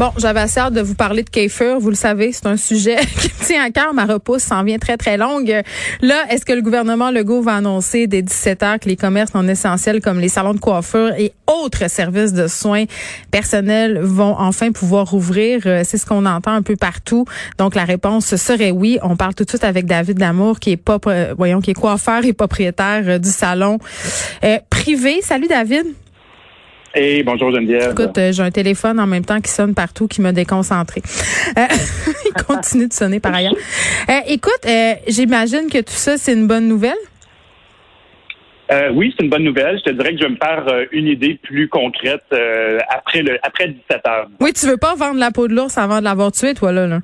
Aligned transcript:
Bon, 0.00 0.12
j'avais 0.16 0.40
assez 0.40 0.58
hâte 0.58 0.72
de 0.72 0.80
vous 0.80 0.94
parler 0.94 1.22
de 1.22 1.28
Kefir. 1.28 1.78
Vous 1.78 1.90
le 1.90 1.94
savez, 1.94 2.32
c'est 2.32 2.46
un 2.46 2.56
sujet 2.56 2.96
qui 3.20 3.28
me 3.28 3.44
tient 3.44 3.62
à 3.62 3.70
cœur. 3.70 3.92
Ma 3.92 4.06
repousse 4.06 4.44
s'en 4.44 4.64
vient 4.64 4.78
très, 4.78 4.96
très 4.96 5.18
longue. 5.18 5.60
Là, 6.00 6.24
est-ce 6.30 6.46
que 6.46 6.54
le 6.54 6.62
gouvernement 6.62 7.10
Legault 7.10 7.42
va 7.42 7.56
annoncer 7.56 8.06
dès 8.06 8.22
17 8.22 8.62
heures 8.62 8.78
que 8.78 8.88
les 8.88 8.96
commerces 8.96 9.34
non 9.34 9.46
essentiels 9.46 10.00
comme 10.00 10.18
les 10.18 10.30
salons 10.30 10.54
de 10.54 10.58
coiffure 10.58 11.12
et 11.18 11.34
autres 11.46 11.90
services 11.90 12.32
de 12.32 12.46
soins 12.46 12.86
personnels 13.30 14.00
vont 14.00 14.36
enfin 14.38 14.72
pouvoir 14.72 15.10
rouvrir? 15.10 15.60
Euh, 15.66 15.82
c'est 15.84 15.98
ce 15.98 16.06
qu'on 16.06 16.24
entend 16.24 16.52
un 16.52 16.62
peu 16.62 16.76
partout. 16.76 17.26
Donc, 17.58 17.74
la 17.74 17.84
réponse 17.84 18.36
serait 18.36 18.70
oui. 18.70 18.98
On 19.02 19.16
parle 19.16 19.34
tout 19.34 19.44
de 19.44 19.50
suite 19.50 19.64
avec 19.64 19.84
David 19.84 20.18
Lamour, 20.18 20.60
qui 20.60 20.70
est 20.70 20.76
pas, 20.78 20.98
voyons, 21.36 21.60
qui 21.60 21.72
est 21.72 21.74
coiffeur 21.74 22.24
et 22.24 22.32
propriétaire 22.32 23.02
euh, 23.06 23.18
du 23.18 23.28
salon 23.28 23.78
euh, 24.44 24.60
privé. 24.70 25.20
Salut, 25.20 25.46
David. 25.46 25.88
Hey, 26.92 27.22
bonjour 27.22 27.52
Geneviève. 27.52 27.92
Écoute, 27.92 28.18
euh, 28.18 28.32
j'ai 28.32 28.42
un 28.42 28.50
téléphone 28.50 28.98
en 28.98 29.06
même 29.06 29.24
temps 29.24 29.40
qui 29.40 29.50
sonne 29.50 29.76
partout, 29.76 30.08
qui 30.08 30.20
m'a 30.20 30.32
déconcentré. 30.32 31.00
Euh, 31.56 31.62
il 32.26 32.44
continue 32.44 32.88
de 32.88 32.92
sonner 32.92 33.20
par 33.20 33.32
ailleurs. 33.32 33.54
Euh, 34.08 34.18
écoute, 34.26 34.66
j'imagine 35.06 35.70
que 35.70 35.78
tout 35.78 35.92
ça, 35.92 36.16
c'est 36.16 36.32
une 36.32 36.48
bonne 36.48 36.66
nouvelle? 36.66 36.98
oui, 38.92 39.12
c'est 39.16 39.24
une 39.24 39.30
bonne 39.30 39.42
nouvelle. 39.42 39.78
Je 39.78 39.90
te 39.90 39.90
dirais 39.90 40.12
que 40.12 40.18
je 40.18 40.24
vais 40.24 40.30
me 40.30 40.36
faire 40.36 40.64
une 40.92 41.08
idée 41.08 41.38
plus 41.42 41.68
concrète 41.68 42.22
après 42.88 43.22
le 43.22 43.36
après 43.42 43.66
17 43.66 44.06
heures. 44.06 44.28
Oui, 44.40 44.52
tu 44.52 44.66
veux 44.66 44.76
pas 44.76 44.94
vendre 44.94 45.18
la 45.18 45.32
peau 45.32 45.48
de 45.48 45.54
l'ours 45.54 45.76
avant 45.76 45.98
de 45.98 46.04
l'avoir 46.04 46.30
tué, 46.30 46.54
toi 46.54 46.70
là. 46.70 46.86
là? 46.86 47.00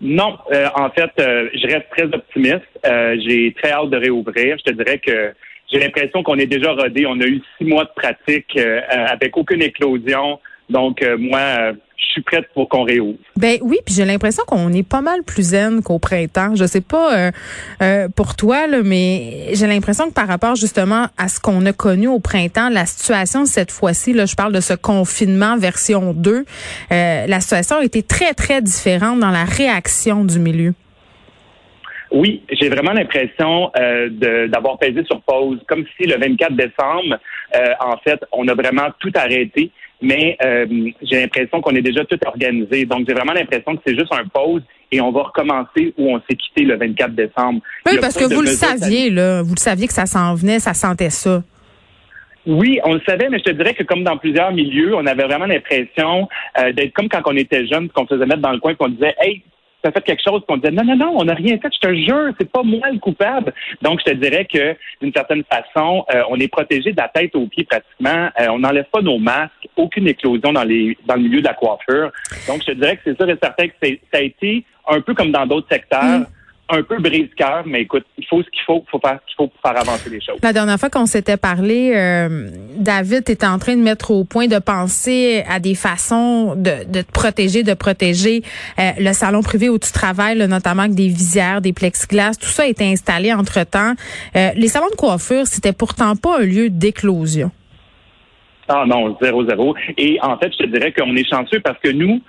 Non, 0.00 0.38
en 0.74 0.90
fait, 0.90 1.12
je 1.18 1.66
reste 1.72 1.86
très 1.90 2.04
optimiste. 2.04 2.66
j'ai 2.84 3.54
très 3.62 3.70
hâte 3.70 3.90
de 3.90 3.96
réouvrir. 3.96 4.56
Je 4.58 4.72
te 4.72 4.76
dirais 4.76 4.98
que 4.98 5.32
j'ai 5.70 5.78
l'impression 5.78 6.22
qu'on 6.22 6.38
est 6.38 6.46
déjà 6.46 6.72
rodé. 6.72 7.06
On 7.06 7.20
a 7.20 7.24
eu 7.24 7.42
six 7.58 7.64
mois 7.64 7.84
de 7.84 7.90
pratique 7.94 8.56
euh, 8.56 8.80
avec 8.88 9.36
aucune 9.36 9.62
éclosion. 9.62 10.38
Donc, 10.70 11.02
euh, 11.02 11.16
moi, 11.18 11.38
euh, 11.38 11.72
je 11.96 12.04
suis 12.12 12.22
prête 12.22 12.46
pour 12.54 12.68
qu'on 12.68 12.82
réouvre. 12.82 13.18
Ben 13.36 13.58
oui, 13.62 13.78
puis 13.84 13.94
j'ai 13.94 14.04
l'impression 14.04 14.42
qu'on 14.46 14.72
est 14.72 14.86
pas 14.86 15.00
mal 15.00 15.22
plus 15.22 15.42
zen 15.42 15.82
qu'au 15.82 15.98
printemps. 15.98 16.54
Je 16.54 16.64
sais 16.66 16.80
pas 16.80 17.30
pour 18.14 18.36
toi, 18.36 18.66
là, 18.66 18.82
mais 18.82 19.54
j'ai 19.54 19.66
l'impression 19.66 20.08
que 20.08 20.14
par 20.14 20.28
rapport 20.28 20.56
justement 20.56 21.06
à 21.16 21.28
ce 21.28 21.40
qu'on 21.40 21.64
a 21.66 21.72
connu 21.72 22.06
au 22.08 22.20
printemps, 22.20 22.68
la 22.68 22.86
situation 22.86 23.44
cette 23.44 23.70
fois-ci, 23.70 24.12
là, 24.12 24.26
je 24.26 24.34
parle 24.34 24.52
de 24.52 24.60
ce 24.60 24.74
confinement 24.74 25.56
version 25.56 26.12
2, 26.12 26.44
la 26.90 27.40
situation 27.40 27.76
a 27.76 27.84
été 27.84 28.02
très, 28.02 28.34
très 28.34 28.62
différente 28.62 29.20
dans 29.20 29.30
la 29.30 29.44
réaction 29.44 30.24
du 30.24 30.38
milieu. 30.38 30.74
Oui, 32.10 32.42
j'ai 32.50 32.68
vraiment 32.68 32.92
l'impression 32.92 33.70
euh, 33.78 34.08
d'avoir 34.48 34.78
pesé 34.78 35.04
sur 35.04 35.20
pause, 35.22 35.58
comme 35.66 35.84
si 35.96 36.06
le 36.06 36.18
24 36.18 36.54
décembre, 36.54 37.18
euh, 37.56 37.72
en 37.80 37.96
fait, 37.98 38.20
on 38.32 38.46
a 38.48 38.54
vraiment 38.54 38.88
tout 39.00 39.12
arrêté, 39.14 39.70
mais 40.00 40.36
euh, 40.44 40.66
j'ai 41.02 41.20
l'impression 41.20 41.60
qu'on 41.60 41.74
est 41.74 41.82
déjà 41.82 42.04
tout 42.04 42.18
organisé. 42.24 42.84
Donc, 42.84 43.06
j'ai 43.08 43.14
vraiment 43.14 43.32
l'impression 43.32 43.76
que 43.76 43.82
c'est 43.86 43.94
juste 43.94 44.12
un 44.12 44.26
pause 44.26 44.62
et 44.92 45.00
on 45.00 45.10
va 45.10 45.24
recommencer 45.24 45.94
où 45.98 46.14
on 46.14 46.20
s'est 46.28 46.36
quitté 46.36 46.62
le 46.62 46.76
24 46.76 47.14
décembre. 47.14 47.60
Oui, 47.86 47.98
parce 48.00 48.16
que 48.16 48.32
vous 48.32 48.42
le 48.42 48.48
saviez, 48.48 49.10
là, 49.10 49.42
vous 49.42 49.54
le 49.54 49.60
saviez 49.60 49.88
que 49.88 49.92
ça 49.92 50.06
s'en 50.06 50.34
venait, 50.34 50.60
ça 50.60 50.74
sentait 50.74 51.10
ça. 51.10 51.42
Oui, 52.46 52.78
on 52.84 52.94
le 52.94 53.00
savait, 53.04 53.28
mais 53.28 53.38
je 53.38 53.44
te 53.44 53.50
dirais 53.50 53.74
que 53.74 53.82
comme 53.82 54.04
dans 54.04 54.16
plusieurs 54.16 54.52
milieux, 54.52 54.94
on 54.94 55.04
avait 55.06 55.24
vraiment 55.24 55.46
l'impression 55.46 56.28
d'être 56.76 56.92
comme 56.92 57.08
quand 57.08 57.22
on 57.24 57.36
était 57.36 57.66
jeune, 57.66 57.88
qu'on 57.88 58.06
faisait 58.06 58.24
mettre 58.24 58.42
dans 58.42 58.52
le 58.52 58.60
coin, 58.60 58.76
qu'on 58.76 58.86
disait, 58.86 59.16
hey, 59.18 59.42
as 59.86 59.92
fait 59.92 60.02
quelque 60.02 60.22
chose, 60.22 60.42
qu'on 60.46 60.56
disait 60.56 60.70
non, 60.70 60.84
non, 60.84 60.96
non, 60.96 61.14
on 61.16 61.24
n'a 61.24 61.34
rien 61.34 61.58
fait, 61.58 61.68
je 61.72 61.88
te 61.88 61.94
jure, 61.94 62.32
c'est 62.38 62.50
pas 62.50 62.62
moi 62.62 62.88
le 62.92 62.98
coupable. 62.98 63.52
Donc, 63.82 64.00
je 64.00 64.12
te 64.12 64.16
dirais 64.16 64.44
que 64.44 64.76
d'une 65.00 65.12
certaine 65.12 65.44
façon, 65.44 66.04
euh, 66.14 66.22
on 66.30 66.38
est 66.38 66.48
protégé 66.48 66.92
de 66.92 66.96
la 66.96 67.08
tête 67.08 67.34
aux 67.34 67.46
pieds 67.46 67.64
pratiquement. 67.64 68.28
Euh, 68.40 68.48
on 68.50 68.58
n'enlève 68.58 68.86
pas 68.92 69.02
nos 69.02 69.18
masques, 69.18 69.68
aucune 69.76 70.08
éclosion 70.08 70.52
dans 70.52 70.64
les 70.64 70.96
dans 71.06 71.14
le 71.14 71.22
milieu 71.22 71.40
de 71.40 71.46
la 71.46 71.54
coiffure. 71.54 72.10
Donc, 72.48 72.62
je 72.62 72.72
te 72.72 72.72
dirais 72.72 72.96
que 72.96 73.02
c'est 73.04 73.16
sûr 73.16 73.28
et 73.28 73.38
certain 73.40 73.68
que 73.68 73.74
ça 74.12 74.18
a 74.18 74.20
été 74.20 74.64
un 74.88 75.00
peu 75.00 75.14
comme 75.14 75.32
dans 75.32 75.46
d'autres 75.46 75.68
secteurs. 75.70 76.26
Un 76.68 76.82
peu 76.82 76.98
brise-cœur, 76.98 77.62
mais 77.64 77.82
écoute, 77.82 78.04
il 78.18 78.26
faut 78.26 78.42
ce 78.42 78.50
qu'il 78.50 78.62
faut, 78.66 78.84
faut 78.90 78.98
faire 78.98 79.18
ce 79.22 79.26
qu'il 79.26 79.36
faut 79.36 79.46
pour 79.48 79.60
faire 79.60 79.80
avancer 79.80 80.10
les 80.10 80.20
choses. 80.20 80.36
La 80.42 80.52
dernière 80.52 80.78
fois 80.78 80.90
qu'on 80.90 81.06
s'était 81.06 81.36
parlé, 81.36 81.92
euh, 81.94 82.50
David 82.76 83.28
était 83.30 83.46
en 83.46 83.58
train 83.58 83.76
de 83.76 83.82
mettre 83.82 84.10
au 84.10 84.24
point 84.24 84.48
de 84.48 84.58
penser 84.58 85.44
à 85.48 85.60
des 85.60 85.74
façons 85.74 86.54
de, 86.56 86.84
de 86.90 87.02
te 87.02 87.12
protéger, 87.12 87.62
de 87.62 87.74
protéger 87.74 88.42
euh, 88.78 88.90
le 88.98 89.12
salon 89.12 89.42
privé 89.42 89.68
où 89.68 89.78
tu 89.78 89.92
travailles, 89.92 90.38
notamment 90.48 90.82
avec 90.82 90.94
des 90.94 91.08
visières, 91.08 91.60
des 91.60 91.72
plexiglas. 91.72 92.36
Tout 92.40 92.48
ça 92.48 92.64
a 92.64 92.66
été 92.66 92.84
installé 92.84 93.32
entre-temps. 93.32 93.94
Euh, 94.34 94.50
les 94.56 94.68
salons 94.68 94.90
de 94.90 94.96
coiffure, 94.96 95.46
c'était 95.46 95.72
pourtant 95.72 96.16
pas 96.16 96.40
un 96.40 96.44
lieu 96.44 96.68
d'éclosion. 96.68 97.50
Ah 98.68 98.84
non, 98.84 99.16
zéro, 99.22 99.46
zéro. 99.46 99.76
Et 99.96 100.18
en 100.22 100.36
fait, 100.38 100.50
je 100.52 100.64
te 100.64 100.66
dirais 100.66 100.92
qu'on 100.92 101.14
est 101.14 101.28
chanceux 101.28 101.60
parce 101.60 101.78
que 101.78 101.90
nous, 101.90 102.20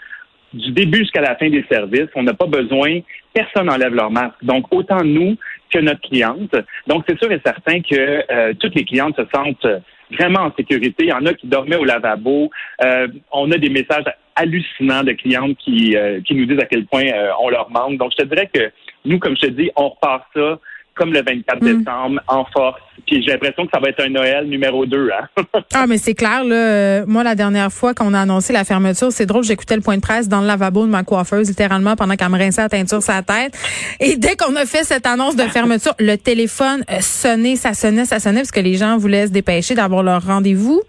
du 0.53 0.71
début 0.71 0.99
jusqu'à 0.99 1.21
la 1.21 1.35
fin 1.35 1.49
des 1.49 1.65
services, 1.69 2.09
on 2.15 2.23
n'a 2.23 2.33
pas 2.33 2.45
besoin, 2.45 2.99
personne 3.33 3.67
n'enlève 3.67 3.93
leur 3.93 4.11
masque. 4.11 4.43
Donc, 4.43 4.65
autant 4.71 5.03
nous 5.03 5.35
que 5.69 5.79
notre 5.79 6.01
cliente. 6.01 6.55
Donc, 6.87 7.03
c'est 7.07 7.19
sûr 7.19 7.31
et 7.31 7.41
certain 7.45 7.81
que 7.81 8.23
euh, 8.31 8.53
toutes 8.59 8.75
les 8.75 8.85
clientes 8.85 9.15
se 9.17 9.25
sentent 9.33 9.67
vraiment 10.11 10.41
en 10.41 10.53
sécurité. 10.55 11.05
Il 11.05 11.09
y 11.09 11.13
en 11.13 11.25
a 11.25 11.33
qui 11.33 11.47
dormaient 11.47 11.75
au 11.75 11.83
lavabo. 11.83 12.49
Euh, 12.83 13.07
on 13.31 13.51
a 13.51 13.57
des 13.57 13.69
messages 13.69 14.05
hallucinants 14.35 15.03
de 15.03 15.11
clientes 15.13 15.57
qui, 15.57 15.97
euh, 15.97 16.21
qui 16.21 16.35
nous 16.35 16.45
disent 16.45 16.59
à 16.59 16.65
quel 16.65 16.85
point 16.85 17.05
on 17.41 17.49
leur 17.49 17.69
manque. 17.69 17.97
Donc, 17.97 18.13
je 18.17 18.23
te 18.23 18.27
dirais 18.27 18.49
que 18.53 18.71
nous, 19.05 19.19
comme 19.19 19.35
je 19.35 19.47
te 19.47 19.51
dis, 19.51 19.69
on 19.75 19.89
repart 19.89 20.25
ça 20.33 20.59
comme 20.95 21.13
le 21.13 21.21
24 21.21 21.61
mm. 21.61 21.77
décembre, 21.77 22.21
en 22.27 22.45
force. 22.45 22.81
Puis 23.05 23.23
j'ai 23.23 23.31
l'impression 23.31 23.65
que 23.65 23.71
ça 23.73 23.79
va 23.79 23.89
être 23.89 24.03
un 24.03 24.09
Noël 24.09 24.47
numéro 24.47 24.85
2. 24.85 25.09
Hein? 25.11 25.43
ah, 25.73 25.87
mais 25.87 25.97
c'est 25.97 26.13
clair. 26.13 26.43
Là, 26.43 26.55
euh, 26.55 27.03
moi, 27.07 27.23
la 27.23 27.35
dernière 27.35 27.71
fois 27.71 27.93
qu'on 27.93 28.13
a 28.13 28.21
annoncé 28.21 28.53
la 28.53 28.63
fermeture, 28.63 29.11
c'est 29.11 29.25
drôle, 29.25 29.43
j'écoutais 29.43 29.75
le 29.75 29.81
point 29.81 29.95
de 29.95 30.01
presse 30.01 30.27
dans 30.27 30.41
le 30.41 30.47
lavabo 30.47 30.85
de 30.85 30.91
ma 30.91 31.03
coiffeuse, 31.03 31.47
littéralement, 31.47 31.95
pendant 31.95 32.15
qu'elle 32.15 32.29
me 32.29 32.37
rinçait 32.37 32.61
la 32.61 32.69
teinture 32.69 33.03
sur 33.03 33.13
la 33.13 33.21
tête. 33.21 33.57
Et 33.99 34.17
dès 34.17 34.35
qu'on 34.35 34.55
a 34.55 34.65
fait 34.65 34.83
cette 34.83 35.05
annonce 35.05 35.35
de 35.35 35.43
fermeture, 35.43 35.93
le 35.99 36.15
téléphone 36.15 36.83
sonnait, 36.99 37.55
ça 37.55 37.73
sonnait, 37.73 38.05
ça 38.05 38.19
sonnait, 38.19 38.41
parce 38.41 38.51
que 38.51 38.59
les 38.59 38.75
gens 38.75 38.97
voulaient 38.97 39.27
se 39.27 39.31
dépêcher 39.31 39.75
d'avoir 39.75 40.03
leur 40.03 40.25
rendez-vous. 40.25 40.81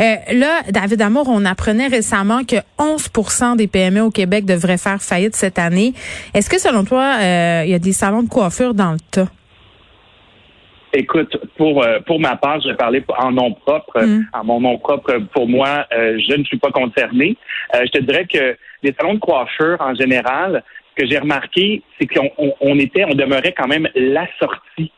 Euh, 0.00 0.14
là, 0.32 0.62
David 0.70 1.02
Amour, 1.02 1.28
on 1.28 1.44
apprenait 1.44 1.88
récemment 1.88 2.44
que 2.44 2.56
11% 2.78 3.56
des 3.56 3.66
PME 3.66 4.02
au 4.02 4.10
Québec 4.10 4.44
devraient 4.44 4.78
faire 4.78 5.02
faillite 5.02 5.36
cette 5.36 5.58
année. 5.58 5.94
Est-ce 6.34 6.50
que, 6.50 6.60
selon 6.60 6.84
toi, 6.84 7.16
euh, 7.20 7.62
il 7.64 7.70
y 7.70 7.74
a 7.74 7.78
des 7.78 7.92
salons 7.92 8.22
de 8.22 8.28
coiffure 8.28 8.74
dans 8.74 8.92
le 8.92 8.98
tas? 9.10 9.28
Écoute, 10.96 11.36
pour 11.56 11.82
euh, 11.82 11.98
pour 12.06 12.20
ma 12.20 12.36
part, 12.36 12.60
je 12.60 12.68
vais 12.68 12.76
parler 12.76 13.02
en 13.18 13.32
nom 13.32 13.52
propre. 13.52 14.00
Mm. 14.00 14.26
En 14.32 14.44
mon 14.44 14.60
nom 14.60 14.78
propre, 14.78 15.18
pour 15.32 15.48
moi, 15.48 15.86
euh, 15.92 16.18
je 16.28 16.36
ne 16.36 16.44
suis 16.44 16.58
pas 16.58 16.70
concerné. 16.70 17.36
Euh, 17.74 17.80
je 17.84 17.98
te 17.98 17.98
dirais 17.98 18.26
que 18.32 18.56
les 18.84 18.94
salons 18.96 19.14
de 19.14 19.18
coiffure 19.18 19.76
en 19.80 19.94
général, 19.94 20.62
ce 20.90 21.02
que 21.02 21.10
j'ai 21.10 21.18
remarqué, 21.18 21.82
c'est 21.98 22.06
qu'on 22.06 22.30
on, 22.60 22.78
était, 22.78 23.04
on 23.04 23.14
demeurait 23.14 23.52
quand 23.52 23.66
même 23.66 23.88
la 23.96 24.26
sortie 24.38 24.92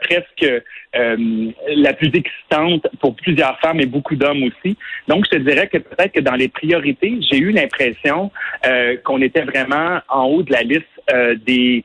presque 0.00 0.46
la 0.92 1.92
plus 1.94 2.10
excitante 2.14 2.86
pour 3.00 3.14
plusieurs 3.16 3.58
femmes 3.60 3.80
et 3.80 3.86
beaucoup 3.86 4.14
d'hommes 4.14 4.42
aussi. 4.42 4.76
Donc, 5.08 5.24
je 5.24 5.38
te 5.38 5.42
dirais 5.42 5.68
que 5.68 5.78
peut-être 5.78 6.12
que 6.12 6.20
dans 6.20 6.34
les 6.34 6.48
priorités, 6.48 7.18
j'ai 7.30 7.38
eu 7.38 7.52
l'impression 7.52 8.30
qu'on 9.04 9.22
était 9.22 9.42
vraiment 9.42 10.00
en 10.08 10.24
haut 10.24 10.42
de 10.42 10.52
la 10.52 10.62
liste 10.62 10.86
des, 11.46 11.84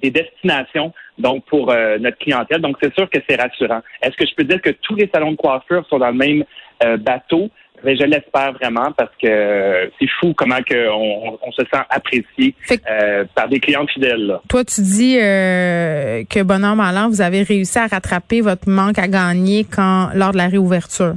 des 0.00 0.10
destinations 0.10 0.92
donc 1.18 1.44
pour 1.46 1.70
euh, 1.70 1.98
notre 1.98 2.18
clientèle. 2.18 2.60
Donc, 2.60 2.76
c'est 2.82 2.94
sûr 2.94 3.08
que 3.08 3.18
c'est 3.28 3.40
rassurant. 3.40 3.80
Est-ce 4.02 4.16
que 4.16 4.26
je 4.26 4.34
peux 4.34 4.44
dire 4.44 4.60
que 4.60 4.70
tous 4.70 4.94
les 4.94 5.08
salons 5.12 5.32
de 5.32 5.36
coiffure 5.36 5.86
sont 5.88 5.98
dans 5.98 6.10
le 6.10 6.14
même 6.14 6.44
euh, 6.84 6.96
bateau? 6.96 7.50
Mais 7.84 7.94
ben, 7.94 8.00
je 8.00 8.06
l'espère 8.06 8.52
vraiment 8.54 8.90
parce 8.96 9.10
que 9.22 9.28
euh, 9.28 9.86
c'est 9.98 10.08
fou 10.18 10.32
comment 10.34 10.62
que 10.62 10.88
on, 10.90 11.52
se 11.52 11.62
sent 11.62 11.82
apprécié 11.90 12.54
par 13.34 13.48
des 13.48 13.60
clients 13.60 13.86
fidèles. 13.86 14.38
Toi, 14.48 14.64
tu 14.64 14.80
dis 14.80 15.16
que 15.16 16.42
bonhomme 16.42 16.80
an, 16.80 17.08
vous 17.08 17.20
avez 17.20 17.42
réussi 17.42 17.78
à 17.78 17.86
rattraper 17.86 18.40
votre 18.40 18.68
manque 18.68 18.98
à 18.98 19.08
gagner 19.08 19.64
quand 19.64 20.08
lors 20.14 20.32
de 20.32 20.38
la 20.38 20.48
réouverture. 20.48 21.16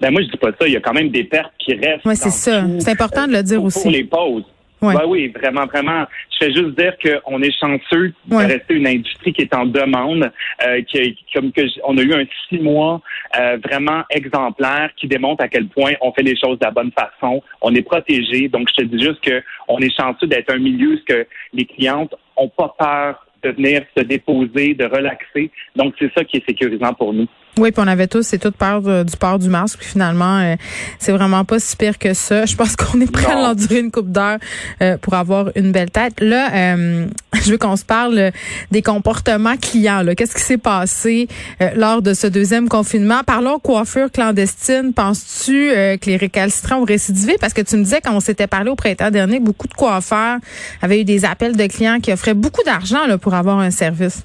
Ben 0.00 0.10
moi, 0.10 0.22
je 0.22 0.28
dis 0.28 0.38
pas 0.38 0.48
ça. 0.58 0.66
Il 0.66 0.72
y 0.72 0.76
a 0.76 0.80
quand 0.80 0.94
même 0.94 1.10
des 1.10 1.24
pertes 1.24 1.52
qui 1.58 1.74
restent. 1.74 2.06
Oui, 2.06 2.16
c'est 2.16 2.30
ça. 2.30 2.64
C'est 2.78 2.90
important 2.90 3.26
de 3.26 3.32
le 3.32 3.42
dire 3.42 3.62
aussi. 3.62 3.82
Pour 3.82 3.90
les 3.90 4.04
pauses. 4.04 4.44
Oui. 4.82 4.94
oui, 5.06 5.28
vraiment, 5.28 5.66
vraiment. 5.66 6.06
Je 6.32 6.46
fais 6.46 6.52
juste 6.52 6.78
dire 6.78 6.94
qu'on 6.98 7.42
est 7.42 7.52
chanceux 7.58 8.14
de 8.26 8.36
rester 8.36 8.74
une 8.74 8.86
industrie 8.86 9.32
qui 9.32 9.42
est 9.42 9.54
en 9.54 9.66
demande, 9.66 10.30
euh, 10.66 10.82
qui, 10.82 11.16
comme 11.34 11.52
que 11.52 11.62
on 11.84 11.98
a 11.98 12.02
eu 12.02 12.14
un 12.14 12.24
six 12.48 12.58
mois 12.58 13.00
euh, 13.38 13.58
vraiment 13.62 14.02
exemplaire 14.10 14.90
qui 14.96 15.06
démontre 15.06 15.44
à 15.44 15.48
quel 15.48 15.68
point 15.68 15.92
on 16.00 16.12
fait 16.12 16.22
les 16.22 16.36
choses 16.36 16.58
de 16.58 16.64
la 16.64 16.70
bonne 16.70 16.92
façon, 16.92 17.42
on 17.60 17.74
est 17.74 17.82
protégé. 17.82 18.48
Donc, 18.48 18.68
je 18.70 18.82
te 18.82 18.88
dis 18.88 19.02
juste 19.02 19.20
que 19.20 19.42
on 19.68 19.78
est 19.78 19.94
chanceux 19.94 20.26
d'être 20.26 20.52
un 20.52 20.58
milieu 20.58 20.94
où 20.94 20.98
que 21.06 21.26
les 21.52 21.66
clientes 21.66 22.14
ont 22.36 22.48
pas 22.48 22.74
peur 22.78 23.26
de 23.42 23.50
venir 23.50 23.82
se 23.96 24.02
déposer, 24.02 24.74
de 24.74 24.84
relaxer. 24.84 25.50
Donc, 25.76 25.94
c'est 25.98 26.12
ça 26.14 26.24
qui 26.24 26.38
est 26.38 26.46
sécurisant 26.46 26.92
pour 26.94 27.12
nous. 27.12 27.26
Oui, 27.58 27.72
puis 27.72 27.82
on 27.84 27.88
avait 27.88 28.06
tous 28.06 28.32
et 28.32 28.38
toutes 28.38 28.56
peur 28.56 28.80
du 28.80 29.16
port 29.16 29.38
du 29.38 29.48
masque. 29.48 29.78
Puis 29.80 29.88
finalement, 29.88 30.38
euh, 30.38 30.56
c'est 30.98 31.12
vraiment 31.12 31.44
pas 31.44 31.58
si 31.58 31.76
pire 31.76 31.98
que 31.98 32.14
ça. 32.14 32.46
Je 32.46 32.56
pense 32.56 32.76
qu'on 32.76 33.00
est 33.00 33.10
prêt 33.10 33.32
à 33.32 33.34
l'endurer 33.34 33.80
une 33.80 33.90
coupe 33.90 34.10
d'heure 34.10 34.38
euh, 34.80 34.96
pour 34.98 35.14
avoir 35.14 35.50
une 35.56 35.72
belle 35.72 35.90
tête. 35.90 36.20
Là, 36.20 36.48
euh, 36.54 37.06
je 37.42 37.50
veux 37.50 37.58
qu'on 37.58 37.76
se 37.76 37.84
parle 37.84 38.30
des 38.70 38.82
comportements 38.82 39.56
clients. 39.56 40.04
Qu'est-ce 40.16 40.34
qui 40.34 40.42
s'est 40.42 40.58
passé 40.58 41.28
lors 41.74 42.02
de 42.02 42.14
ce 42.14 42.26
deuxième 42.26 42.68
confinement? 42.68 43.22
Parlons 43.26 43.58
coiffure 43.58 44.10
clandestine. 44.10 44.92
Penses-tu 44.94 45.70
que 46.00 46.06
les 46.06 46.16
récalcitrants 46.16 46.76
ont 46.76 46.84
récidivé? 46.84 47.36
Parce 47.40 47.52
que 47.52 47.62
tu 47.62 47.76
me 47.76 47.84
disais 47.84 48.00
quand 48.00 48.14
on 48.14 48.20
s'était 48.20 48.46
parlé 48.46 48.70
au 48.70 48.76
printemps 48.76 49.10
dernier, 49.10 49.40
beaucoup 49.40 49.68
de 49.68 49.74
coiffeurs 49.74 50.38
avaient 50.82 51.00
eu 51.00 51.04
des 51.04 51.24
appels 51.24 51.56
de 51.56 51.66
clients 51.66 52.00
qui 52.00 52.12
offraient 52.12 52.34
beaucoup 52.34 52.62
d'argent 52.64 53.18
pour 53.20 53.34
avoir 53.34 53.58
un 53.58 53.70
service. 53.70 54.22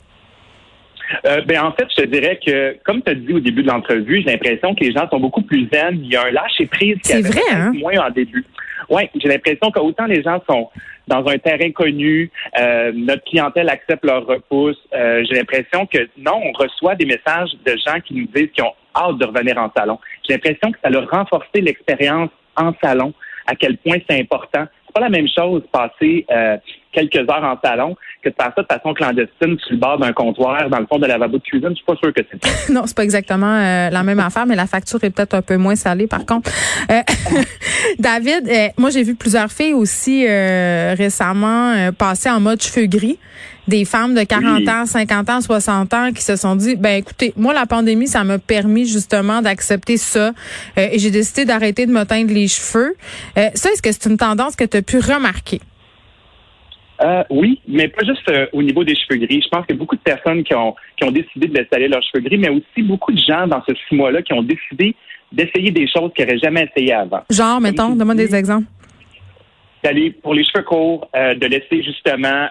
Euh, 1.26 1.42
ben 1.42 1.62
en 1.64 1.72
fait, 1.72 1.86
je 1.90 2.04
te 2.04 2.08
dirais 2.08 2.40
que, 2.46 2.78
comme 2.84 3.02
tu 3.02 3.12
as 3.12 3.16
dit 3.16 3.34
au 3.34 3.40
début 3.40 3.64
de 3.64 3.68
l'entrevue, 3.68 4.22
j'ai 4.26 4.32
l'impression 4.32 4.74
que 4.76 4.84
les 4.84 4.92
gens 4.92 5.08
sont 5.10 5.20
beaucoup 5.20 5.42
plus 5.42 5.68
zen. 5.72 6.00
Il 6.02 6.12
y 6.12 6.16
a 6.16 6.26
un 6.26 6.32
lâcher 6.32 6.66
prise 6.66 6.98
qui 7.04 7.14
est 7.14 7.22
vrai, 7.22 7.42
hein? 7.52 7.74
moins 7.74 7.98
en 8.08 8.10
début. 8.10 8.46
Oui, 8.90 9.04
j'ai 9.16 9.30
l'impression 9.30 9.72
qu'autant 9.72 10.06
les 10.06 10.22
gens 10.22 10.42
sont 10.50 10.70
dans 11.08 11.26
un 11.28 11.38
terrain 11.38 11.72
connu, 11.72 12.32
euh, 12.60 12.92
notre 12.94 13.24
clientèle 13.26 13.70
accepte 13.70 14.04
leur 14.06 14.26
repousse. 14.26 14.78
Euh, 14.94 15.24
j'ai 15.28 15.36
l'impression 15.36 15.86
que 15.86 16.00
non, 16.18 16.42
on 16.44 16.52
reçoit 16.52 16.96
des 16.96 17.06
messages 17.06 17.52
de 17.66 17.76
gens 17.86 18.00
qui 18.02 18.16
nous 18.16 18.28
disent 18.34 18.50
qu'ils 18.52 18.64
ont 18.64 18.74
hâte 18.96 19.18
de 19.18 19.26
revenir 19.26 19.58
en 19.58 19.72
salon. 19.76 20.00
J'ai 20.28 20.34
l'impression 20.34 20.72
que 20.72 20.80
ça 20.84 20.90
leur 20.90 21.10
renforcé 21.10 21.62
l'expérience 21.62 22.30
en 22.56 22.74
salon, 22.82 23.14
à 23.46 23.56
quel 23.56 23.78
point 23.78 23.98
c'est 24.10 24.20
important. 24.20 24.66
C'est 24.86 24.94
pas 24.94 25.02
la 25.02 25.10
même 25.10 25.28
chose 25.28 25.62
passer 25.72 26.26
euh, 26.32 26.58
quelques 26.96 27.30
heures 27.30 27.44
en 27.44 27.58
salon 27.64 27.96
que 28.24 28.30
de 28.30 28.36
faire 28.40 28.52
ça 28.56 28.62
de 28.62 28.68
façon 28.68 28.94
clandestine 28.94 29.58
sur 29.60 29.72
le 29.72 29.78
bord 29.78 30.00
d'un 30.00 30.14
comptoir 30.14 30.70
dans 30.70 30.80
le 30.80 30.86
fond 30.88 30.98
de 30.98 31.04
la 31.04 31.18
lavabo 31.18 31.38
de 31.38 31.44
cuisine. 31.44 31.70
Je 31.70 31.76
suis 31.76 31.86
pas 31.86 31.96
sûr 31.96 32.14
que 32.14 32.22
c'est 32.32 32.70
Non, 32.74 32.84
c'est 32.86 32.96
pas 32.96 33.04
exactement 33.04 33.56
euh, 33.58 33.90
la 33.90 34.04
même 34.04 34.20
affaire, 34.20 34.46
mais 34.46 34.56
la 34.56 34.66
facture 34.66 35.04
est 35.04 35.10
peut-être 35.10 35.36
un 35.36 35.42
peu 35.42 35.58
moins 35.58 35.76
salée 35.76 36.08
par 36.08 36.26
contre. 36.26 36.50
Euh, 36.90 37.02
David, 38.00 38.48
euh, 38.48 38.68
moi 38.78 38.90
j'ai 38.90 39.04
vu 39.04 39.16
plusieurs 39.16 39.52
filles 39.52 39.74
aussi 39.74 40.26
récemment 40.28 41.92
passer 41.98 42.30
en 42.30 42.40
mode 42.40 42.62
cheveux 42.62 42.88
gris 42.88 43.20
des 43.68 43.84
femmes 43.84 44.14
de 44.14 44.24
40 44.24 44.68
ans, 44.70 44.86
50 44.86 45.30
ans, 45.30 45.42
60 45.42 45.94
ans 45.94 46.12
qui 46.14 46.22
se 46.22 46.36
sont 46.36 46.56
dit, 46.56 46.76
ben 46.76 47.00
écoutez, 47.00 47.34
moi 47.36 47.54
la 47.54 47.66
pandémie, 47.66 48.08
ça 48.08 48.24
m'a 48.24 48.38
permis 48.38 48.86
justement 48.86 49.42
d'accepter 49.42 49.98
ça 49.98 50.34
et 50.78 51.00
j'ai 51.00 51.10
décidé 51.10 51.46
d'arrêter 51.46 51.88
de 51.88 51.92
me 51.92 52.04
teindre 52.04 52.32
les 52.32 52.48
cheveux. 52.48 52.96
ça, 53.36 53.72
est-ce 53.72 53.82
que 53.82 53.92
c'est 53.92 54.06
une 54.06 54.18
tendance 54.18 54.56
que 54.56 54.66
tu 54.66 54.78
as 54.78 54.82
pu 54.84 55.00
remarquer? 55.00 55.62
Euh, 57.02 57.24
oui, 57.30 57.60
mais 57.68 57.88
pas 57.90 58.06
juste 58.06 58.28
euh, 58.30 58.48
au 58.54 58.62
niveau 58.62 58.84
des 58.84 58.96
cheveux 58.96 59.20
gris. 59.20 59.42
Je 59.42 59.50
pense 59.50 59.66
qu'il 59.66 59.76
y 59.76 59.78
a 59.78 59.80
beaucoup 59.80 59.96
de 59.96 60.02
personnes 60.02 60.44
qui 60.44 60.54
ont, 60.56 60.76
qui 60.98 61.04
ont 61.04 61.12
décidé 61.12 61.48
de 61.48 61.54
laisser 61.54 61.74
aller 61.74 61.88
leurs 61.88 62.04
cheveux 62.04 62.24
gris, 62.24 62.38
mais 62.38 62.50
aussi 62.50 62.84
beaucoup 62.84 63.12
de 63.12 63.20
gens 63.20 63.48
dans 63.48 63.62
ce 63.68 63.74
six 63.88 63.96
mois-là 63.96 64.22
qui 64.22 64.34
ont 64.34 64.44
décidé 64.44 64.96
d'essayer 65.32 65.72
des 65.72 65.88
choses 65.88 66.12
qu'ils 66.16 66.26
n'auraient 66.26 66.40
jamais 66.40 66.70
essayé 66.72 66.94
avant. 66.94 67.22
Genre, 67.30 67.60
mettons, 67.60 67.96
donne-moi 67.96 68.16
des 68.16 68.34
exemples. 68.34 68.68
D'aller 69.84 70.12
pour 70.12 70.34
les 70.34 70.46
cheveux 70.46 70.64
courts, 70.64 71.10
euh, 71.16 71.36
de 71.36 71.46
laisser 71.48 71.84
justement 71.84 72.48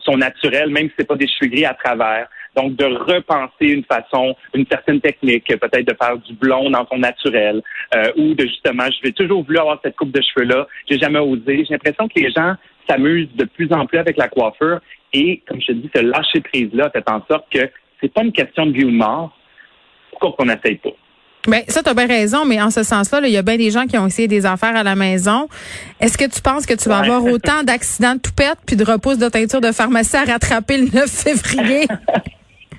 son 0.00 0.16
naturel, 0.16 0.70
même 0.70 0.88
si 0.88 0.94
c'est 0.98 1.06
pas 1.06 1.16
des 1.16 1.28
cheveux 1.28 1.50
gris 1.50 1.66
à 1.66 1.74
travers. 1.74 2.26
Donc, 2.56 2.74
de 2.74 2.86
repenser 2.86 3.66
une 3.66 3.84
façon, 3.84 4.34
une 4.54 4.66
certaine 4.66 5.00
technique, 5.00 5.46
peut-être 5.46 5.86
de 5.86 5.94
faire 6.00 6.16
du 6.16 6.32
blond 6.32 6.70
dans 6.70 6.84
son 6.90 6.98
naturel, 6.98 7.62
ou 8.16 8.34
de 8.34 8.44
justement, 8.46 8.86
je 8.86 9.06
vais 9.06 9.12
toujours 9.12 9.44
voulu 9.44 9.58
avoir 9.58 9.78
cette 9.84 9.94
coupe 9.94 10.10
de 10.10 10.20
cheveux-là, 10.20 10.66
j'ai 10.90 10.98
jamais 10.98 11.20
osé. 11.20 11.64
J'ai 11.64 11.74
l'impression 11.74 12.08
que 12.08 12.18
les 12.18 12.32
gens 12.32 12.54
s'amuse 12.88 13.28
de 13.34 13.44
plus 13.44 13.72
en 13.72 13.86
plus 13.86 13.98
avec 13.98 14.16
la 14.16 14.28
coiffure. 14.28 14.80
Et, 15.12 15.42
comme 15.48 15.60
je 15.60 15.68
te 15.68 15.72
dis, 15.72 15.90
ce 15.94 16.00
lâcher 16.00 16.40
prise-là 16.40 16.90
fait 16.90 17.08
en 17.10 17.22
sorte 17.30 17.46
que 17.50 17.70
c'est 18.00 18.12
pas 18.12 18.22
une 18.22 18.32
question 18.32 18.66
de 18.66 18.72
vie 18.72 18.84
ou 18.84 18.90
de 18.90 18.96
mort. 18.96 19.36
Pourquoi 20.10 20.32
qu'on 20.32 20.46
n'essaye 20.46 20.76
pas? 20.76 20.90
Ben, 21.46 21.62
ça, 21.68 21.82
tu 21.82 21.88
as 21.88 21.94
bien 21.94 22.06
raison, 22.06 22.44
mais 22.44 22.60
en 22.60 22.70
ce 22.70 22.82
sens-là, 22.82 23.20
il 23.24 23.32
y 23.32 23.36
a 23.36 23.42
bien 23.42 23.56
des 23.56 23.70
gens 23.70 23.86
qui 23.86 23.96
ont 23.96 24.06
essayé 24.06 24.28
des 24.28 24.44
affaires 24.44 24.76
à 24.76 24.82
la 24.82 24.94
maison. 24.94 25.48
Est-ce 26.00 26.18
que 26.18 26.28
tu 26.28 26.42
penses 26.42 26.66
que 26.66 26.74
tu 26.74 26.88
vas 26.88 26.98
avoir 26.98 27.24
autant 27.24 27.62
d'accidents 27.64 28.14
de 28.14 28.20
toupette 28.20 28.58
puis 28.66 28.76
de 28.76 28.84
repousse 28.84 29.18
de 29.18 29.28
teinture 29.28 29.60
de 29.60 29.72
pharmacie 29.72 30.16
à 30.16 30.24
rattraper 30.24 30.78
le 30.78 30.88
9 30.92 31.06
février? 31.06 31.86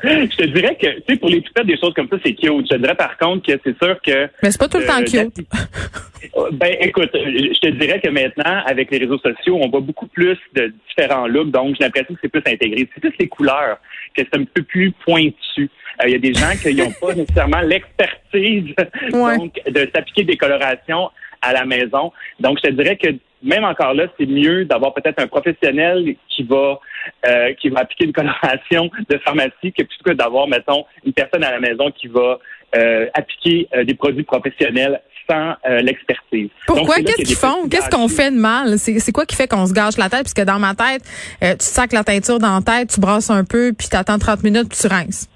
je 0.04 0.36
te 0.36 0.46
dirais 0.46 0.78
que, 0.80 0.88
tu 0.88 1.04
sais, 1.10 1.16
pour 1.18 1.30
les 1.30 1.42
toupettes, 1.42 1.68
des 1.68 1.78
choses 1.78 1.94
comme 1.94 2.08
ça, 2.10 2.18
c'est 2.24 2.34
cute. 2.34 2.66
Je 2.70 2.76
te 2.76 2.78
dirais 2.78 2.96
par 2.96 3.18
contre 3.18 3.46
que 3.46 3.60
c'est 3.64 3.78
sûr 3.84 4.02
que. 4.02 4.30
Mais 4.42 4.52
c'est 4.52 4.60
pas 4.60 4.68
tout 4.68 4.80
le 4.80 4.86
temps 4.86 5.04
cute. 5.04 5.46
ben, 6.54 6.76
écoute, 6.80 7.10
je 7.14 7.60
te 7.60 7.68
dirais 7.68 8.00
que 8.00 8.10
maintenant, 8.10 8.62
avec 8.66 8.92
les 8.92 9.00
réseaux 9.00 9.20
sociaux, 9.20 9.60
on 9.62 9.70
voit 9.70 9.82
beaucoup 9.82 10.08
plus 10.08 10.38
de 10.56 10.74
différents 10.88 11.28
looks. 11.28 11.52
Donc, 11.52 11.76
j'ai 11.78 11.86
l'impression 11.86 12.14
que 12.14 12.20
c'est 12.22 12.30
plus 12.30 12.44
intégré. 12.46 12.88
C'est 12.94 13.02
plus 13.02 13.14
les 13.20 13.28
couleurs 13.28 13.78
que 14.16 14.22
c'est 14.24 14.40
un 14.40 14.46
peu 14.46 14.64
plus 14.64 14.92
pointu. 14.92 15.70
Euh, 16.02 16.08
il 16.08 16.12
y 16.12 16.16
a 16.16 16.20
des 16.20 16.34
gens 16.34 16.52
qui 16.62 16.74
n'ont 16.76 16.92
pas 16.92 17.14
nécessairement 17.16 17.62
l'expertise 17.62 18.74
donc 19.12 19.60
de 19.70 19.90
s'appliquer 19.94 20.24
des 20.24 20.38
colorations 20.38 21.10
à 21.42 21.54
la 21.54 21.66
maison. 21.66 22.12
Donc, 22.40 22.60
je 22.64 22.70
te 22.70 22.74
dirais 22.74 22.98
que 22.98 23.10
même 23.42 23.64
encore 23.64 23.94
là, 23.94 24.08
c'est 24.18 24.26
mieux 24.26 24.66
d'avoir 24.66 24.94
peut-être 24.94 25.20
un 25.20 25.28
professionnel 25.28 26.16
qui 26.30 26.44
va 26.44 26.80
euh, 27.26 27.54
qui 27.54 27.70
va 27.70 27.82
appliquer 27.82 28.06
une 28.06 28.14
coloration 28.14 28.90
de 29.10 29.18
pharmacie 29.20 29.72
que 29.72 29.84
plutôt 29.84 30.04
que 30.06 30.14
d'avoir, 30.14 30.48
mettons, 30.48 30.86
une 31.06 31.14
personne 31.14 31.44
à 31.44 31.52
la 31.52 31.60
maison 31.60 31.92
qui 31.92 32.08
va 32.08 32.40
euh, 32.76 33.08
appliquer 33.14 33.68
euh, 33.74 33.84
des 33.84 33.94
produits 33.94 34.24
professionnels 34.24 35.02
sans 35.30 35.54
l'expertise. 35.82 36.50
Pourquoi? 36.66 36.96
Qu'est-ce 37.04 37.22
qu'ils 37.22 37.36
font? 37.36 37.70
Qu'est-ce 37.70 37.88
qu'on 37.92 38.08
fait 38.08 38.32
de 38.32 38.38
mal? 38.38 38.80
C'est 38.80 39.12
quoi 39.12 39.28
qui 39.28 39.36
fait 39.36 39.48
qu'on 39.48 39.68
se 39.68 39.74
gâche 39.74 39.96
la 39.98 40.10
tête? 40.10 40.24
Puisque 40.24 40.44
dans 40.44 40.58
ma 40.58 40.74
tête, 40.74 41.04
tu 41.40 41.56
sacs 41.60 41.94
la 41.94 42.04
teinture 42.04 42.40
dans 42.40 42.56
la 42.56 42.62
tête, 42.62 42.90
tu 42.96 43.00
brasses 43.00 43.30
un 43.30 43.44
peu, 43.44 43.72
puis 43.78 43.88
tu 43.90 43.96
attends 43.96 44.18
30 44.18 44.44
minutes, 44.44 44.70
puis 44.70 44.80
tu 44.82 44.88
rinces. 44.88 45.30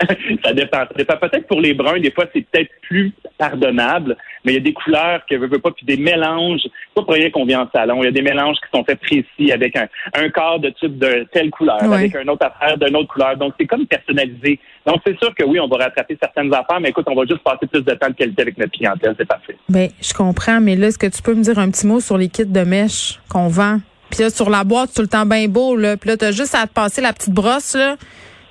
ça 0.44 0.52
dépend. 0.52 0.78
Ça 0.78 0.94
dépend. 0.96 1.16
Peut-être 1.16 1.46
pour 1.46 1.60
les 1.60 1.74
bruns, 1.74 2.00
des 2.00 2.10
fois, 2.10 2.24
c'est 2.32 2.42
peut-être 2.42 2.70
plus 2.82 3.12
pardonnable, 3.36 4.16
mais 4.44 4.52
il 4.52 4.54
y 4.54 4.58
a 4.58 4.62
des 4.62 4.72
couleurs 4.72 5.22
que 5.28 5.34
veut, 5.34 5.48
veut 5.48 5.58
pas, 5.58 5.70
puis 5.70 5.86
des 5.86 5.96
mélanges. 5.96 6.62
Pas 6.94 7.02
pour 7.02 7.14
rien 7.14 7.30
qu'on 7.30 7.44
vient 7.44 7.62
en 7.62 7.70
salon. 7.70 8.02
Il 8.02 8.06
y 8.06 8.08
a 8.08 8.12
des 8.12 8.22
mélanges 8.22 8.56
qui 8.56 8.76
sont 8.76 8.84
faits 8.84 9.00
précis 9.00 9.52
avec 9.52 9.76
un, 9.76 9.88
un 10.14 10.28
corps 10.30 10.60
de 10.60 10.70
type 10.70 10.98
de 10.98 11.26
telle 11.32 11.50
couleur, 11.50 11.82
avec 11.82 12.14
un 12.14 12.26
autre 12.28 12.46
affaire 12.46 12.78
d'une 12.78 12.96
autre 12.96 13.12
couleur. 13.12 13.36
Donc, 13.36 13.54
c'est 13.58 13.66
comme 13.66 13.86
personnalisé. 13.86 14.58
Donc, 14.86 15.00
c'est 15.06 15.18
sûr 15.18 15.34
que 15.34 15.44
oui, 15.44 15.58
on 15.60 15.68
va 15.68 15.84
rattraper 15.84 16.16
certaines 16.20 16.52
affaires, 16.54 16.80
mais 16.80 16.90
écoute, 16.90 17.06
on 17.08 17.14
va 17.14 17.24
juste 17.26 17.42
passer 17.42 17.66
plus 17.66 17.82
de 17.82 17.94
temps 17.94 18.08
de 18.08 18.14
qualité 18.14 18.42
avec 18.42 18.58
notre 18.58 18.72
clientèle. 18.72 19.14
C'est 19.18 19.28
parfait. 19.28 19.56
Ben, 19.68 19.88
je 20.00 20.14
comprends, 20.14 20.60
mais 20.60 20.76
là, 20.76 20.88
est-ce 20.88 20.98
que 20.98 21.06
tu 21.06 21.22
peux 21.22 21.34
me 21.34 21.42
dire 21.42 21.58
un 21.58 21.70
petit 21.70 21.86
mot 21.86 22.00
sur 22.00 22.16
les 22.18 22.28
kits 22.28 22.46
de 22.46 22.60
mèche 22.60 23.20
qu'on 23.28 23.48
vend? 23.48 23.80
Puis 24.10 24.22
là, 24.22 24.30
sur 24.30 24.48
la 24.48 24.64
boîte, 24.64 24.94
tout 24.94 25.02
le 25.02 25.08
temps 25.08 25.26
bien 25.26 25.48
beau, 25.48 25.76
là. 25.76 25.96
Puis 25.96 26.08
là, 26.08 26.16
t'as 26.16 26.32
juste 26.32 26.54
à 26.54 26.66
te 26.66 26.72
passer 26.72 27.00
la 27.02 27.12
petite 27.12 27.34
brosse, 27.34 27.74
là. 27.74 27.96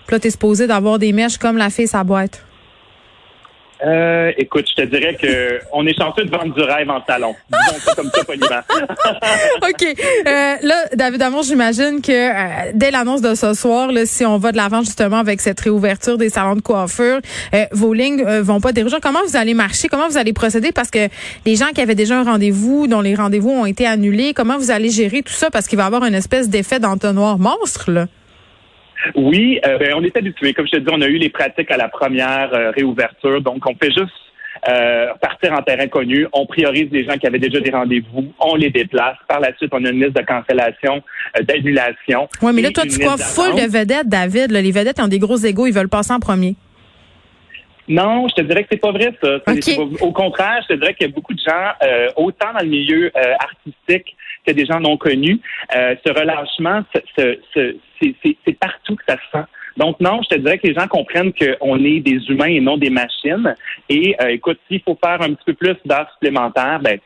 Puis 0.08 0.16
là, 0.16 0.20
t'es 0.20 0.32
supposé 0.32 0.68
d'avoir 0.68 0.98
des 0.98 1.12
mèches 1.12 1.38
comme 1.38 1.58
la 1.58 1.70
fille 1.70 1.88
sa 1.88 2.04
boîte. 2.04 2.42
Euh, 3.86 4.32
écoute, 4.38 4.66
je 4.70 4.82
te 4.82 4.88
dirais 4.88 5.16
que 5.22 5.60
on 5.72 5.86
est 5.86 5.96
chanceux 5.96 6.26
de 6.26 6.32
vendre 6.32 6.54
du 6.56 6.62
rêve 6.62 6.90
en 6.90 7.04
salon. 7.06 7.36
Disons 7.48 7.80
ça 7.80 7.94
comme 7.94 8.10
ça 8.12 8.24
poliment. 8.24 8.48
OK. 9.70 9.84
Euh, 9.84 10.56
là, 10.62 10.76
David 10.96 11.22
Amour, 11.22 11.44
j'imagine 11.44 12.02
que 12.02 12.12
euh, 12.12 12.72
dès 12.74 12.90
l'annonce 12.90 13.22
de 13.22 13.36
ce 13.36 13.54
soir, 13.54 13.92
là, 13.92 14.06
si 14.08 14.26
on 14.26 14.40
va 14.40 14.52
de 14.52 14.58
l'avant 14.58 14.82
justement 14.82 15.18
avec 15.18 15.42
cette 15.42 15.60
réouverture 15.60 16.18
des 16.18 16.30
salons 16.30 16.56
de 16.56 16.62
coiffure, 16.62 17.20
euh, 17.54 17.66
vos 17.72 17.94
lignes 17.94 18.24
vont 18.24 18.60
pas 18.60 18.72
dérouler. 18.72 18.98
Comment 19.02 19.24
vous 19.28 19.38
allez 19.38 19.54
marcher? 19.54 19.90
Comment 19.90 20.08
vous 20.08 20.18
allez 20.18 20.34
procéder? 20.34 20.72
Parce 20.72 20.90
que 20.90 21.08
les 21.46 21.56
gens 21.56 21.68
qui 21.68 21.82
avaient 21.82 21.96
déjà 21.96 22.18
un 22.18 22.24
rendez-vous, 22.24 22.88
dont 22.88 23.02
les 23.02 23.14
rendez-vous 23.14 23.52
ont 23.52 23.66
été 23.68 23.86
annulés, 23.86 24.34
comment 24.34 24.58
vous 24.58 24.72
allez 24.72 24.90
gérer 24.90 25.22
tout 25.22 25.34
ça? 25.34 25.52
Parce 25.52 25.68
qu'il 25.68 25.78
va 25.78 25.84
y 25.84 25.88
avoir 25.88 26.04
une 26.04 26.16
espèce 26.16 26.50
d'effet 26.50 26.80
d'entonnoir 26.80 27.38
monstre, 27.38 27.92
là. 27.92 28.08
Oui, 29.16 29.60
euh, 29.66 29.78
ben, 29.78 29.94
on 29.96 30.04
est 30.04 30.16
habitué. 30.16 30.54
Comme 30.54 30.68
je 30.68 30.72
te 30.72 30.78
dis, 30.78 30.92
on 30.92 31.02
a 31.02 31.08
eu 31.08 31.18
les 31.18 31.30
pratiques 31.30 31.72
à 31.72 31.78
la 31.78 31.90
première 31.90 32.54
euh, 32.54 32.72
réouverture, 32.72 33.42
donc 33.42 33.64
on 33.68 33.76
fait 33.76 33.92
juste 33.92 34.12
euh, 34.70 35.08
partir 35.22 35.54
en 35.54 35.62
terrain 35.62 35.88
connu. 35.88 36.28
On 36.34 36.46
priorise 36.46 36.90
les 36.92 37.06
gens 37.06 37.18
qui 37.18 37.28
avaient 37.28 37.40
déjà 37.40 37.60
des 37.60 37.70
rendez-vous, 37.70 38.34
on 38.40 38.56
les 38.56 38.70
déplace. 38.70 39.18
Par 39.28 39.40
la 39.40 39.56
suite, 39.56 39.70
on 39.72 39.84
a 39.86 39.90
une 39.90 40.04
liste 40.04 40.16
de 40.16 40.24
cancellation, 40.24 41.04
d'annulation. 41.44 42.28
Oui, 42.42 42.52
mais 42.54 42.62
là, 42.62 42.72
toi, 42.72 42.84
tu 42.84 43.00
crois 43.00 43.18
full 43.18 43.56
de 43.56 43.70
vedettes, 43.70 44.10
David. 44.10 44.52
les 44.52 44.72
vedettes 44.72 45.00
ont 45.00 45.08
des 45.08 45.20
gros 45.20 45.38
égaux, 45.38 45.68
ils 45.68 45.74
veulent 45.74 45.90
passer 45.90 46.14
en 46.14 46.20
premier. 46.20 46.56
Non, 47.90 48.28
je 48.28 48.34
te 48.34 48.42
dirais 48.42 48.64
que 48.64 48.70
c'est 48.72 48.82
pas 48.82 48.92
vrai 48.92 49.14
ça. 49.22 49.38
Au 50.02 50.12
contraire, 50.12 50.60
je 50.64 50.74
te 50.74 50.80
dirais 50.80 50.94
qu'il 50.94 51.08
y 51.08 51.10
a 51.10 51.14
beaucoup 51.14 51.34
de 51.34 51.40
gens, 51.40 51.72
autant 52.18 52.52
dans 52.52 52.64
le 52.64 52.70
milieu 52.70 53.12
artistique 53.40 54.18
que 54.48 54.52
des 54.52 54.66
gens 54.66 54.80
non 54.80 54.98
connus, 54.98 55.40
ce 55.72 56.10
relâchement, 56.10 56.84
ce, 57.18 57.38
ce, 57.54 57.76
c'est 58.46 58.60
partout 58.60 58.96
que 58.96 59.04
ça 59.08 59.16
se 59.16 59.40
sent. 59.40 59.46
Donc 59.78 60.00
non, 60.00 60.22
je 60.24 60.36
te 60.36 60.40
dirais 60.40 60.58
que 60.58 60.68
les 60.68 60.74
gens 60.74 60.88
comprennent 60.88 61.32
qu'on 61.34 61.78
est 61.84 62.00
des 62.00 62.20
humains 62.30 62.48
et 62.48 62.60
non 62.60 62.78
des 62.78 62.90
machines. 62.90 63.56
Et 63.90 64.16
euh, 64.22 64.30
écoute, 64.30 64.60
s'il 64.68 64.82
faut 64.82 64.98
faire 65.02 65.22
un 65.22 65.34
petit 65.34 65.46
peu 65.46 65.54
plus 65.54 65.76
d'heures 65.86 66.10
supplémentaires, 66.14 66.80
ben 66.82 67.00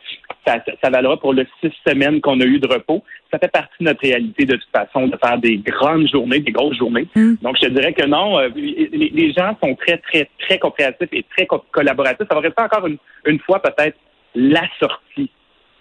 ça, 0.48 0.56
ça, 0.82 0.90
valera 0.90 1.18
pour 1.18 1.34
le 1.34 1.46
six 1.60 1.72
semaines 1.86 2.22
qu'on 2.22 2.40
a 2.40 2.46
eu 2.46 2.60
de 2.60 2.68
repos. 2.68 3.04
Ça 3.30 3.38
fait 3.38 3.52
partie 3.52 3.76
de 3.82 3.86
notre 3.86 4.02
réalité 4.02 4.46
de 4.46 4.56
toute 4.56 4.72
façon 4.74 5.08
de 5.08 5.18
faire 5.24 5.38
des 5.38 5.58
grandes 5.58 6.08
journées, 6.08 6.40
des 6.40 6.52
grosses 6.52 6.78
journées. 6.78 7.08
Mm. 7.14 7.36
Donc 7.42 7.58
je 7.62 7.68
te 7.68 7.72
dirais 7.72 7.94
que 7.94 8.06
non, 8.06 8.40
euh, 8.40 8.50
les, 8.56 9.34
gens 9.34 9.56
sont 9.62 9.76
très 9.76 9.98
très 9.98 10.30
très 10.40 10.58
compréhensifs 10.58 11.10
et 11.12 11.26
très 11.36 11.46
collaboratifs. 11.72 12.28
Ça 12.30 12.36
va 12.36 12.42
rester 12.42 12.64
encore 12.64 12.88
une, 12.88 12.98
une 13.26 13.40
fois 13.40 13.62
peut-être 13.62 13.98
la 14.34 14.64
sortie 14.80 15.30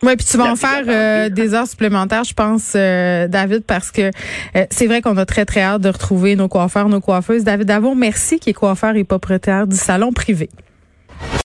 Oui, 0.02 0.16
puis 0.16 0.26
tu 0.26 0.38
vas 0.38 0.50
en 0.50 0.57
faire 0.57 0.85
euh, 0.88 1.28
des 1.28 1.52
heures 1.52 1.66
supplémentaires, 1.66 2.25
je 2.25 2.33
pense, 2.33 2.73
euh, 2.75 3.28
David, 3.28 3.64
parce 3.64 3.90
que 3.90 4.11
euh, 4.57 4.66
c'est 4.71 4.87
vrai 4.87 5.02
qu'on 5.02 5.16
a 5.19 5.26
très, 5.26 5.45
très 5.45 5.61
hâte 5.61 5.83
de 5.83 5.90
retrouver 5.90 6.37
nos 6.37 6.49
coiffeurs, 6.49 6.88
nos 6.88 7.00
coiffeuses. 7.00 7.45
David 7.45 7.66
Davon, 7.66 7.95
merci, 7.95 8.38
qui 8.38 8.50
est 8.50 8.54
coiffeur 8.54 8.97
et 8.97 9.04
propriétaire 9.04 9.66
du 9.66 9.76
salon 9.76 10.12
privé. 10.12 10.49